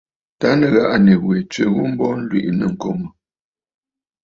Tâ 0.39 0.47
nɨ̀ghàꞌà 0.59 0.97
nì 1.05 1.13
wè 1.25 1.35
tswe 1.51 1.65
ghu 1.73 1.83
mbo, 1.91 2.05
ǹlwìꞌì 2.17 2.51
nɨ̂ŋkoŋə̀. 2.59 3.09